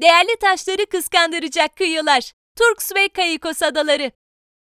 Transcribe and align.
Değerli 0.00 0.36
taşları 0.40 0.86
kıskandıracak 0.86 1.76
kıyılar. 1.76 2.32
Turks 2.58 2.92
ve 2.94 3.08
Caicos 3.16 3.62
adaları. 3.62 4.12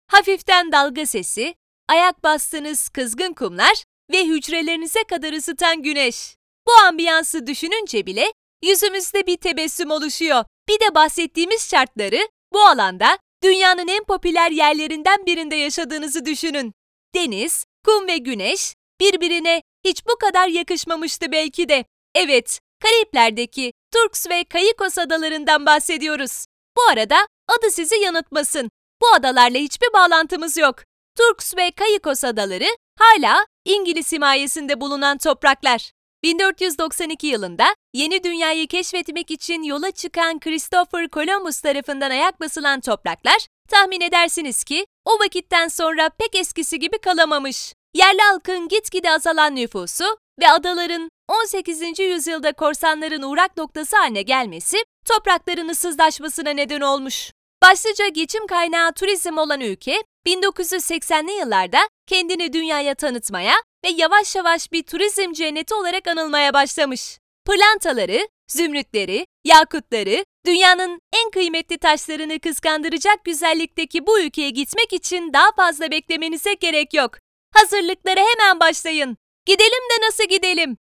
Hafiften 0.07 0.73
dalga 0.73 1.07
sesi, 1.07 1.55
ayak 1.89 2.25
bastığınız 2.25 2.89
kızgın 2.89 3.33
kumlar 3.33 3.85
ve 4.13 4.25
hücrelerinize 4.25 5.05
kadar 5.05 5.33
ısıtan 5.33 5.83
güneş. 5.83 6.37
Bu 6.67 6.73
ambiyansı 6.73 7.47
düşününce 7.47 8.07
bile 8.07 8.33
yüzümüzde 8.63 9.27
bir 9.27 9.37
tebessüm 9.37 9.91
oluşuyor. 9.91 10.45
Bir 10.69 10.81
de 10.81 10.95
bahsettiğimiz 10.95 11.71
şartları 11.71 12.29
bu 12.53 12.63
alanda 12.63 13.19
dünyanın 13.43 13.89
en 13.89 14.05
popüler 14.05 14.51
yerlerinden 14.51 15.27
birinde 15.27 15.57
yaşadığınızı 15.57 16.25
düşünün. 16.25 16.73
Deniz, 17.15 17.65
kum 17.85 18.07
ve 18.07 18.17
güneş 18.17 18.75
birbirine 19.01 19.63
hiç 19.85 20.07
bu 20.07 20.17
kadar 20.19 20.49
yakışmamıştı 20.49 21.33
belki 21.33 21.69
de. 21.69 21.85
Evet, 22.15 22.61
Karayipler'deki 22.83 23.73
Turks 23.93 24.29
ve 24.29 24.45
Caicos 24.53 24.99
adalarından 24.99 25.67
bahsediyoruz. 25.67 26.47
Bu 26.77 26.83
arada 26.93 27.17
adı 27.49 27.71
sizi 27.71 27.97
yanıltmasın. 27.97 28.71
Bu 29.03 29.07
adalarla 29.15 29.59
hiçbir 29.59 29.93
bağlantımız 29.93 30.57
yok. 30.57 30.77
Turks 31.19 31.57
ve 31.57 31.73
Caicos 31.81 32.25
adaları 32.25 32.77
hala 32.99 33.47
İngiliz 33.65 34.13
himayesinde 34.13 34.81
bulunan 34.81 35.19
topraklar. 35.19 35.93
1492 36.23 37.27
yılında 37.27 37.75
yeni 37.95 38.25
dünyayı 38.25 38.67
keşfetmek 38.67 39.31
için 39.31 39.63
yola 39.63 39.91
çıkan 39.91 40.41
Christopher 40.41 41.09
Columbus 41.09 41.61
tarafından 41.61 42.11
ayak 42.11 42.41
basılan 42.41 42.81
topraklar, 42.81 43.47
tahmin 43.69 44.01
edersiniz 44.01 44.65
ki 44.65 44.87
o 45.05 45.19
vakitten 45.19 45.69
sonra 45.69 46.09
pek 46.09 46.35
eskisi 46.35 46.79
gibi 46.79 46.99
kalamamış. 46.99 47.75
Yerli 47.95 48.21
halkın 48.21 48.69
gitgide 48.69 49.11
azalan 49.11 49.57
nüfusu 49.57 50.05
ve 50.41 50.51
adaların 50.51 51.09
18. 51.29 51.99
yüzyılda 51.99 52.53
korsanların 52.53 53.23
uğrak 53.23 53.57
noktası 53.57 53.97
haline 53.97 54.23
gelmesi 54.23 54.77
toprakların 55.07 55.69
ıssızlaşmasına 55.69 56.51
neden 56.51 56.81
olmuş. 56.81 57.31
Başlıca 57.63 58.09
geçim 58.09 58.47
kaynağı 58.47 58.93
turizm 58.93 59.39
olan 59.39 59.61
ülke, 59.61 60.03
1980'li 60.27 61.33
yıllarda 61.33 61.79
kendini 62.07 62.53
dünyaya 62.53 62.95
tanıtmaya 62.95 63.55
ve 63.85 63.89
yavaş 63.89 64.37
yavaş 64.37 64.73
bir 64.73 64.83
turizm 64.83 65.33
cenneti 65.33 65.75
olarak 65.75 66.09
anılmaya 66.09 66.55
başlamış. 66.55 67.19
Pırlantaları, 67.47 68.29
zümrütleri, 68.49 69.27
yakutları, 69.45 70.25
dünyanın 70.47 71.01
en 71.13 71.31
kıymetli 71.31 71.79
taşlarını 71.79 72.41
kıskandıracak 72.41 73.25
güzellikteki 73.25 74.07
bu 74.07 74.21
ülkeye 74.21 74.51
gitmek 74.51 74.93
için 74.93 75.33
daha 75.33 75.53
fazla 75.57 75.91
beklemenize 75.91 76.55
gerek 76.55 76.95
yok. 76.95 77.19
Hazırlıklara 77.55 78.21
hemen 78.21 78.61
başlayın. 78.61 79.17
Gidelim 79.47 79.83
de 79.91 80.07
nasıl 80.07 80.25
gidelim? 80.25 80.77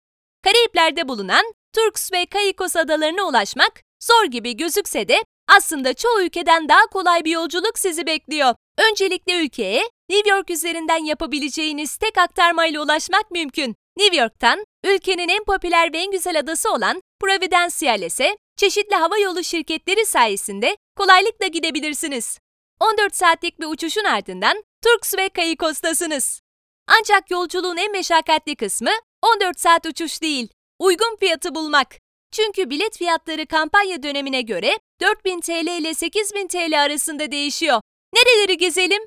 Karayipler'de 0.44 1.08
bulunan 1.08 1.54
Turks 1.74 2.12
ve 2.12 2.26
Caicos 2.34 2.76
adalarına 2.76 3.24
ulaşmak 3.24 3.82
zor 4.04 4.26
gibi 4.26 4.58
gözükse 4.58 5.08
de 5.08 5.24
aslında 5.48 5.94
çoğu 5.94 6.22
ülkeden 6.22 6.70
daha 6.70 6.86
kolay 6.86 7.26
bir 7.26 7.32
yolculuk 7.32 7.80
sizi 7.80 8.06
bekliyor. 8.06 8.56
Öncelikle 8.78 9.44
ülkeye 9.44 9.84
New 10.10 10.30
York 10.30 10.50
üzerinden 10.50 11.06
yapabileceğiniz 11.06 11.98
tek 11.98 12.18
aktarmayla 12.18 12.84
ulaşmak 12.84 13.32
mümkün. 13.32 13.76
New 13.98 14.18
York'tan 14.18 14.66
ülkenin 14.84 15.30
en 15.30 15.44
popüler 15.44 15.94
ve 15.94 15.98
en 15.98 16.12
güzel 16.12 16.40
adası 16.40 16.73
olan 16.73 17.02
Providenciales'e 17.20 18.38
çeşitli 18.58 18.96
hava 18.96 19.18
yolu 19.18 19.44
şirketleri 19.44 20.06
sayesinde 20.06 20.78
kolaylıkla 20.98 21.48
gidebilirsiniz. 21.48 22.40
14 22.80 23.16
saatlik 23.16 23.60
bir 23.60 23.66
uçuşun 23.66 24.04
ardından 24.04 24.64
Turks 24.84 25.16
ve 25.18 25.30
Caicos'tasınız. 25.38 26.42
Ancak 26.98 27.32
yolculuğun 27.32 27.78
en 27.78 27.92
meşakkatli 27.92 28.56
kısmı 28.56 28.92
14 29.36 29.59
saat 29.59 29.86
uçuş 29.86 30.22
değil, 30.22 30.50
uygun 30.80 31.16
fiyatı 31.20 31.56
bulmak. 31.56 31.95
Çünkü 32.32 32.70
bilet 32.70 32.98
fiyatları 32.98 33.45
kampanya 33.45 34.04
dönemine 34.04 34.42
göre 34.42 34.72
4000 35.02 35.40
TL 35.42 35.80
ile 35.80 35.94
8000 35.94 36.48
TL 36.48 36.84
arasında 36.84 37.32
değişiyor. 37.32 37.82
Nereleri 38.16 38.58
gezelim? 38.58 39.02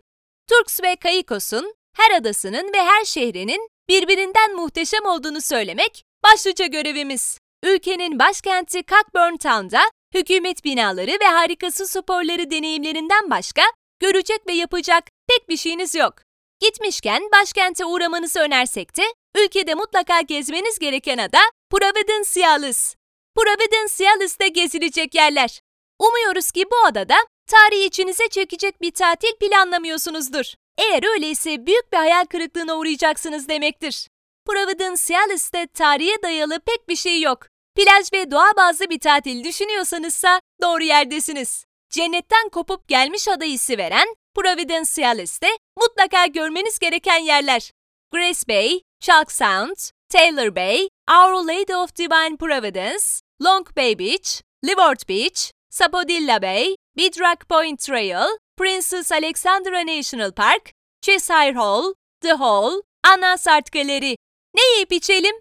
Turks 0.48 0.82
ve 0.82 0.96
Caicos'un 1.04 1.74
her 1.96 2.16
adasının 2.20 2.72
ve 2.72 2.82
her 2.82 3.04
şehrinin 3.04 3.68
birbirinden 3.88 4.56
muhteşem 4.56 5.04
olduğunu 5.04 5.40
söylemek 5.40 6.04
başlıca 6.24 6.66
görevimiz. 6.66 7.38
Ülkenin 7.64 8.18
başkenti 8.18 8.82
Cockburn 8.84 9.36
Town'da 9.36 9.80
hükümet 10.14 10.64
binaları 10.64 11.10
ve 11.10 11.24
harikası 11.24 11.86
sporları 11.86 12.50
deneyimlerinden 12.50 13.30
başka 13.30 13.62
görecek 14.00 14.46
ve 14.46 14.52
yapacak 14.52 15.04
pek 15.28 15.48
bir 15.48 15.56
şeyiniz 15.56 15.94
yok. 15.94 16.14
Gitmişken 16.62 17.22
başkente 17.32 17.84
uğramanızı 17.84 18.40
önersek 18.40 18.96
de 18.96 19.02
ülkede 19.36 19.74
mutlaka 19.74 20.20
gezmeniz 20.20 20.78
gereken 20.78 21.18
ada 21.18 21.38
Providenciales. 21.70 22.94
Providenciales'te 23.36 24.48
gezilecek 24.48 25.14
yerler. 25.14 25.60
Umuyoruz 25.98 26.50
ki 26.50 26.64
bu 26.70 26.86
adada 26.86 27.14
tarihi 27.50 27.84
içinize 27.84 28.28
çekecek 28.28 28.80
bir 28.80 28.90
tatil 28.90 29.36
planlamıyorsunuzdur. 29.40 30.54
Eğer 30.78 31.12
öyleyse 31.14 31.66
büyük 31.66 31.92
bir 31.92 31.96
hayal 31.96 32.24
kırıklığına 32.24 32.78
uğrayacaksınız 32.78 33.48
demektir. 33.48 34.08
Providenciales'te 34.46 35.66
tarihe 35.66 36.22
dayalı 36.22 36.60
pek 36.60 36.88
bir 36.88 36.96
şey 36.96 37.20
yok. 37.20 37.46
Plaj 37.76 38.12
ve 38.12 38.30
doğa 38.30 38.56
bazlı 38.56 38.90
bir 38.90 39.00
tatil 39.00 39.44
düşünüyorsanızsa 39.44 40.40
doğru 40.62 40.84
yerdesiniz. 40.84 41.64
Cennetten 41.90 42.48
kopup 42.48 42.88
gelmiş 42.88 43.28
ada 43.28 43.44
hissi 43.44 43.78
veren 43.78 44.14
Providenciales'te 44.34 45.48
mutlaka 45.76 46.26
görmeniz 46.26 46.78
gereken 46.78 47.18
yerler. 47.18 47.72
Grace 48.12 48.48
Bay, 48.48 48.80
Chalk 49.00 49.32
Sound, 49.32 49.76
Taylor 50.08 50.56
Bay, 50.56 50.88
Our 51.10 51.46
Lady 51.46 51.74
of 51.74 51.96
Divine 51.96 52.36
Providence, 52.36 53.20
Long 53.42 53.66
Bay 53.76 53.98
Beach, 53.98 54.42
Leeward 54.64 55.08
Beach, 55.08 55.50
Sapodilla 55.70 56.42
Bay, 56.42 56.76
Bidrock 56.96 57.48
Point 57.48 57.80
Trail, 57.80 58.26
Princess 58.56 59.12
Alexandra 59.12 59.86
National 59.86 60.32
Park, 60.32 60.72
Cheshire 61.02 61.54
Hall, 61.54 61.94
The 62.20 62.32
Hall, 62.32 62.82
Anna 63.04 63.36
Sart 63.38 63.72
Galeri. 63.72 64.16
Ne 64.54 64.62
yiyip 64.74 64.92
içelim? 64.92 65.34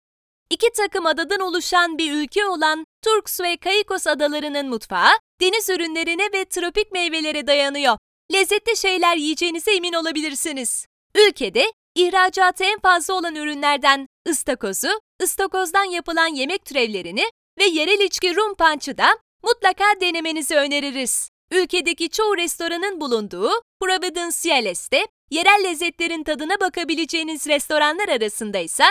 İki 0.49 0.67
takım 0.77 1.05
adadan 1.05 1.39
oluşan 1.39 1.97
bir 1.97 2.13
ülke 2.13 2.45
olan 2.45 2.85
Turks 3.01 3.41
ve 3.41 3.57
Caicos 3.65 4.07
adalarının 4.07 4.69
mutfağı 4.69 5.11
deniz 5.41 5.69
ürünlerine 5.69 6.29
ve 6.33 6.45
tropik 6.45 6.91
meyvelere 6.91 7.47
dayanıyor. 7.47 7.97
Lezzetli 8.33 8.77
şeyler 8.77 9.17
yiyeceğinize 9.17 9.75
emin 9.75 9.93
olabilirsiniz. 9.93 10.85
Ülkede 11.15 11.71
ihracatı 11.95 12.63
en 12.63 12.79
fazla 12.79 13.13
olan 13.13 13.35
ürünlerden 13.35 14.07
ıstakozu, 14.29 14.89
ıstakozdan 15.23 15.83
yapılan 15.83 16.27
yemek 16.27 16.65
türevlerini 16.65 17.23
ve 17.59 17.63
yerel 17.63 17.99
içki 17.99 18.35
rum 18.35 18.55
punch'ı 18.55 18.97
da 18.97 19.07
mutlaka 19.43 19.85
denemenizi 20.01 20.55
öneririz. 20.55 21.29
Ülkedeki 21.51 22.09
çoğu 22.09 22.37
restoranın 22.37 23.01
bulunduğu 23.01 23.51
Providenciales'te 23.81 25.07
yerel 25.31 25.63
lezzetlerin 25.63 26.23
tadına 26.23 26.59
bakabileceğiniz 26.59 27.47
restoranlar 27.47 28.09
arasında 28.09 28.57
ise 28.57 28.83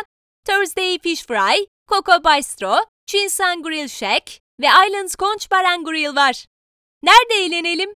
Thursday 0.47 0.99
Fish 0.99 1.27
Fry, 1.27 1.67
Coco 1.89 2.25
Bistro, 2.25 2.77
Chinsan 3.07 3.63
Grill 3.63 3.89
Shack 3.89 4.41
ve 4.61 4.67
Islands 4.67 5.15
Conch 5.17 5.51
Bar 5.51 5.77
Grill 5.85 6.17
var. 6.17 6.47
Nerede 7.03 7.35
eğlenelim? 7.45 7.95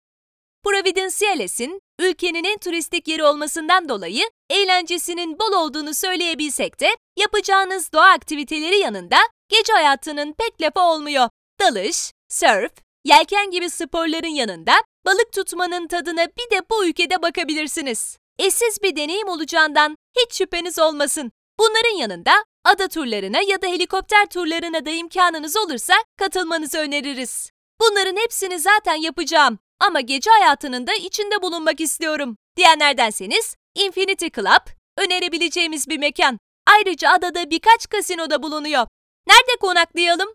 Providenciales'in 0.65 1.81
ülkenin 1.99 2.45
en 2.45 2.59
turistik 2.59 3.09
yeri 3.09 3.25
olmasından 3.25 3.89
dolayı 3.89 4.25
eğlencesinin 4.51 5.39
bol 5.39 5.53
olduğunu 5.53 5.95
söyleyebilsek 5.95 6.81
de 6.81 6.97
yapacağınız 7.17 7.93
doğa 7.93 8.11
aktiviteleri 8.11 8.79
yanında 8.79 9.17
gece 9.49 9.73
hayatının 9.73 10.33
pek 10.33 10.63
lafı 10.63 10.81
olmuyor. 10.81 11.29
Dalış, 11.61 12.13
surf, 12.29 12.73
yelken 13.05 13.51
gibi 13.51 13.71
sporların 13.71 14.35
yanında 14.35 14.73
balık 15.07 15.33
tutmanın 15.33 15.87
tadına 15.89 16.27
bir 16.27 16.57
de 16.57 16.63
bu 16.71 16.87
ülkede 16.87 17.23
bakabilirsiniz. 17.23 18.19
Eşsiz 18.39 18.83
bir 18.83 18.97
deneyim 18.97 19.29
olacağından 19.29 19.97
hiç 20.19 20.35
şüpheniz 20.35 20.79
olmasın. 20.79 21.33
Bunların 21.59 21.97
yanında 21.99 22.33
ada 22.65 22.89
turlarına 22.89 23.41
ya 23.41 23.63
da 23.63 23.67
helikopter 23.67 24.27
turlarına 24.27 24.85
da 24.85 24.91
imkanınız 24.91 25.57
olursa 25.57 25.95
katılmanızı 26.19 26.79
öneririz. 26.79 27.51
Bunların 27.81 28.17
hepsini 28.17 28.59
zaten 28.59 28.95
yapacağım 28.95 29.59
ama 29.81 30.01
gece 30.01 30.31
hayatının 30.31 30.87
da 30.87 30.95
içinde 30.95 31.43
bulunmak 31.43 31.81
istiyorum 31.81 32.37
diyenlerdenseniz 32.57 33.57
Infinity 33.75 34.27
Club 34.27 34.67
önerebileceğimiz 34.99 35.89
bir 35.89 35.99
mekan. 35.99 36.39
Ayrıca 36.67 37.11
adada 37.11 37.51
birkaç 37.51 37.89
kasinoda 37.89 38.43
bulunuyor. 38.43 38.87
Nerede 39.27 39.57
konaklayalım? 39.61 40.29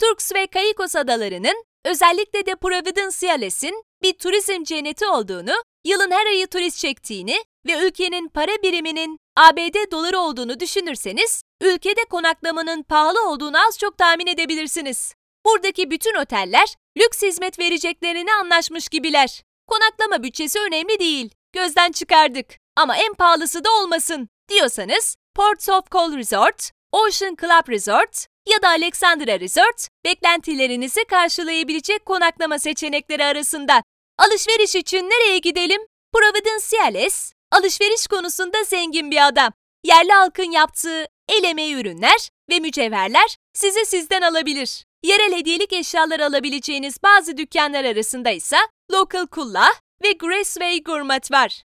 Turks 0.00 0.32
ve 0.34 0.48
Caicos 0.54 0.96
adalarının 0.96 1.64
özellikle 1.84 2.46
de 2.46 2.54
Providenciales'in 2.56 3.84
bir 4.02 4.12
turizm 4.12 4.64
cenneti 4.64 5.06
olduğunu, 5.06 5.54
yılın 5.84 6.10
her 6.10 6.26
ayı 6.26 6.46
turist 6.46 6.78
çektiğini 6.78 7.36
ve 7.66 7.86
ülkenin 7.86 8.28
para 8.28 8.62
biriminin 8.62 9.18
ABD 9.36 9.90
doları 9.92 10.18
olduğunu 10.18 10.60
düşünürseniz, 10.60 11.42
ülkede 11.60 12.04
konaklamanın 12.10 12.82
pahalı 12.82 13.28
olduğunu 13.28 13.66
az 13.68 13.78
çok 13.78 13.98
tahmin 13.98 14.26
edebilirsiniz. 14.26 15.14
Buradaki 15.46 15.90
bütün 15.90 16.14
oteller 16.14 16.74
lüks 16.98 17.22
hizmet 17.22 17.58
vereceklerini 17.58 18.32
anlaşmış 18.32 18.88
gibiler. 18.88 19.42
Konaklama 19.66 20.22
bütçesi 20.22 20.58
önemli 20.60 20.98
değil. 20.98 21.30
Gözden 21.52 21.92
çıkardık. 21.92 22.46
Ama 22.76 22.96
en 22.96 23.14
pahalısı 23.14 23.64
da 23.64 23.70
olmasın 23.72 24.28
diyorsanız 24.48 25.16
Ports 25.34 25.68
of 25.68 25.90
Call 25.94 26.16
Resort, 26.16 26.70
Ocean 26.92 27.36
Club 27.40 27.68
Resort, 27.68 28.26
ya 28.48 28.62
da 28.62 28.68
Alexandra 28.68 29.40
Resort, 29.40 29.88
beklentilerinizi 30.04 31.04
karşılayabilecek 31.04 32.06
konaklama 32.06 32.58
seçenekleri 32.58 33.24
arasında. 33.24 33.82
Alışveriş 34.18 34.74
için 34.74 35.10
nereye 35.10 35.38
gidelim? 35.38 35.80
Providenciales, 36.12 37.32
alışveriş 37.52 38.06
konusunda 38.06 38.64
zengin 38.64 39.10
bir 39.10 39.26
adam. 39.26 39.52
Yerli 39.84 40.12
halkın 40.12 40.50
yaptığı 40.50 41.06
el 41.28 41.44
emeği 41.44 41.74
ürünler 41.74 42.28
ve 42.50 42.60
mücevherler 42.60 43.36
sizi 43.54 43.86
sizden 43.86 44.22
alabilir. 44.22 44.84
Yerel 45.04 45.32
hediyelik 45.32 45.72
eşyalar 45.72 46.20
alabileceğiniz 46.20 47.02
bazı 47.02 47.36
dükkanlar 47.36 47.84
arasında 47.84 48.30
ise 48.30 48.56
Local 48.92 49.26
Kullah 49.26 49.72
ve 50.02 50.12
Graceway 50.12 50.82
Gourmet 50.82 51.32
var. 51.32 51.62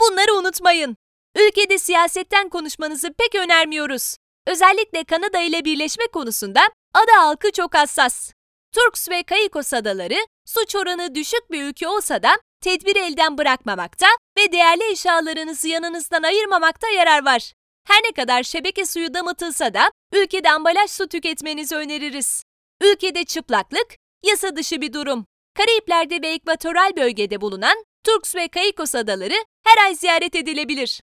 Bunları 0.00 0.34
unutmayın. 0.34 0.96
Ülkede 1.36 1.78
siyasetten 1.78 2.48
konuşmanızı 2.48 3.12
pek 3.12 3.34
önermiyoruz. 3.34 4.16
Özellikle 4.46 5.04
Kanada 5.04 5.40
ile 5.40 5.64
birleşme 5.64 6.06
konusunda 6.06 6.60
ada 6.94 7.22
halkı 7.22 7.52
çok 7.52 7.74
hassas. 7.74 8.32
Turks 8.72 9.08
ve 9.08 9.24
Caicos 9.30 9.72
adaları 9.72 10.26
suç 10.46 10.76
oranı 10.76 11.14
düşük 11.14 11.50
bir 11.50 11.62
ülke 11.62 11.88
olsa 11.88 12.22
da 12.22 12.30
tedbiri 12.60 12.98
elden 12.98 13.38
bırakmamakta 13.38 14.06
ve 14.38 14.52
değerli 14.52 14.92
eşyalarınızı 14.92 15.68
yanınızdan 15.68 16.22
ayırmamakta 16.22 16.88
yarar 16.88 17.24
var. 17.24 17.52
Her 17.88 18.02
ne 18.02 18.12
kadar 18.12 18.42
şebeke 18.42 18.86
suyu 18.86 19.14
damıtılsa 19.14 19.74
da 19.74 19.90
ülkede 20.12 20.50
ambalaj 20.50 20.90
su 20.90 21.08
tüketmenizi 21.08 21.76
öneririz. 21.76 22.44
Ülkede 22.82 23.24
çıplaklık, 23.24 23.96
yasa 24.22 24.56
dışı 24.56 24.80
bir 24.80 24.92
durum. 24.92 25.26
Karayipler'de 25.54 26.22
ve 26.22 26.32
ekvatoral 26.32 26.96
bölgede 26.96 27.40
bulunan 27.40 27.84
Turks 28.04 28.34
ve 28.34 28.48
Caicos 28.54 28.94
adaları 28.94 29.44
her 29.64 29.86
ay 29.86 29.94
ziyaret 29.94 30.34
edilebilir. 30.34 31.00